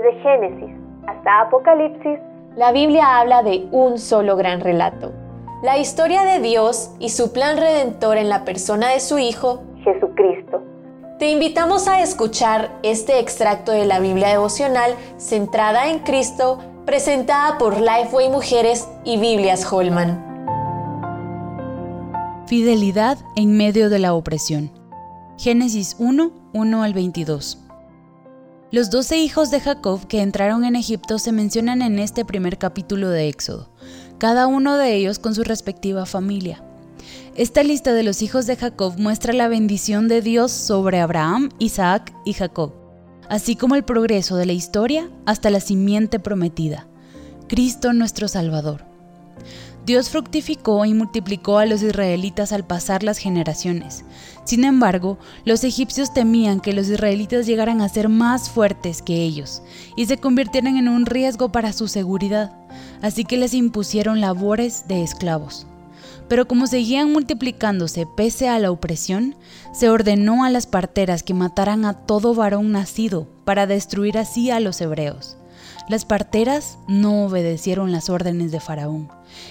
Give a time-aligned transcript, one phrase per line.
[0.00, 2.18] Desde Génesis hasta Apocalipsis,
[2.56, 5.12] la Biblia habla de un solo gran relato.
[5.62, 10.62] La historia de Dios y su plan redentor en la persona de su Hijo, Jesucristo.
[11.18, 17.78] Te invitamos a escuchar este extracto de la Biblia devocional centrada en Cristo, presentada por
[17.78, 20.24] Lifeway Mujeres y Biblias Holman.
[22.46, 24.70] Fidelidad en medio de la opresión.
[25.36, 27.69] Génesis 1, 1 al 22.
[28.72, 33.10] Los doce hijos de Jacob que entraron en Egipto se mencionan en este primer capítulo
[33.10, 33.68] de Éxodo,
[34.18, 36.62] cada uno de ellos con su respectiva familia.
[37.34, 42.14] Esta lista de los hijos de Jacob muestra la bendición de Dios sobre Abraham, Isaac
[42.24, 42.72] y Jacob,
[43.28, 46.86] así como el progreso de la historia hasta la simiente prometida,
[47.48, 48.84] Cristo nuestro Salvador.
[49.86, 54.04] Dios fructificó y multiplicó a los israelitas al pasar las generaciones.
[54.44, 59.62] Sin embargo, los egipcios temían que los israelitas llegaran a ser más fuertes que ellos
[59.96, 62.52] y se convirtieran en un riesgo para su seguridad,
[63.00, 65.66] así que les impusieron labores de esclavos.
[66.28, 69.34] Pero como seguían multiplicándose pese a la opresión,
[69.72, 74.60] se ordenó a las parteras que mataran a todo varón nacido para destruir así a
[74.60, 75.39] los hebreos.
[75.90, 79.08] Las parteras no obedecieron las órdenes de Faraón,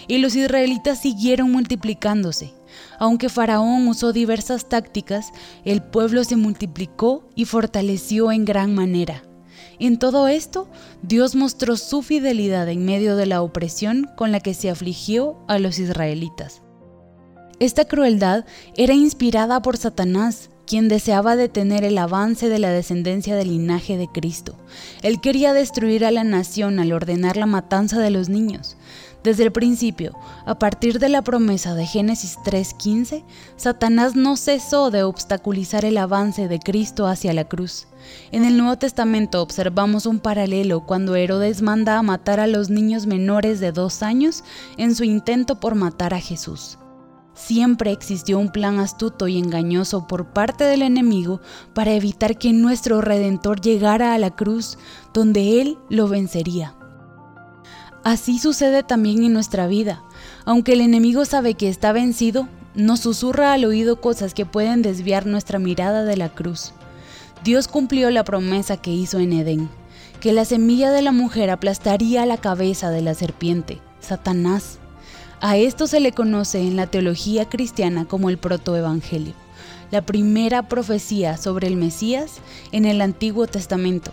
[0.07, 2.53] y los israelitas siguieron multiplicándose.
[2.97, 5.33] Aunque Faraón usó diversas tácticas,
[5.65, 9.21] el pueblo se multiplicó y fortaleció en gran manera.
[9.79, 10.69] En todo esto,
[11.01, 15.59] Dios mostró su fidelidad en medio de la opresión con la que se afligió a
[15.59, 16.61] los israelitas.
[17.59, 18.45] Esta crueldad
[18.77, 24.07] era inspirada por Satanás, quien deseaba detener el avance de la descendencia del linaje de
[24.07, 24.53] Cristo.
[25.01, 28.77] Él quería destruir a la nación al ordenar la matanza de los niños.
[29.23, 33.23] Desde el principio, a partir de la promesa de Génesis 3:15,
[33.57, 37.87] Satanás no cesó de obstaculizar el avance de Cristo hacia la cruz.
[38.31, 43.07] En el Nuevo Testamento observamos un paralelo cuando Herodes manda a matar a los niños
[43.07, 44.43] menores de dos años
[44.77, 46.77] en su intento por matar a Jesús.
[47.39, 51.39] Siempre existió un plan astuto y engañoso por parte del enemigo
[51.73, 54.77] para evitar que nuestro Redentor llegara a la cruz,
[55.13, 56.75] donde Él lo vencería.
[58.03, 60.03] Así sucede también en nuestra vida.
[60.45, 65.25] Aunque el enemigo sabe que está vencido, nos susurra al oído cosas que pueden desviar
[65.25, 66.73] nuestra mirada de la cruz.
[67.43, 69.69] Dios cumplió la promesa que hizo en Edén,
[70.19, 74.79] que la semilla de la mujer aplastaría la cabeza de la serpiente, Satanás.
[75.41, 79.33] A esto se le conoce en la teología cristiana como el protoevangelio,
[79.89, 82.41] la primera profecía sobre el Mesías
[82.73, 84.11] en el Antiguo Testamento.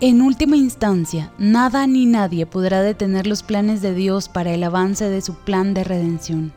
[0.00, 5.08] En última instancia, nada ni nadie podrá detener los planes de Dios para el avance
[5.08, 6.52] de su plan de redención.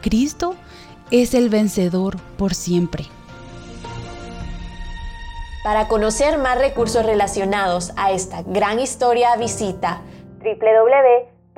[0.00, 0.56] Cristo
[1.12, 3.04] es el vencedor por siempre.
[5.62, 10.02] Para conocer más recursos relacionados a esta gran historia, visita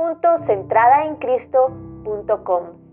[0.00, 2.89] www.centradaencristo.com.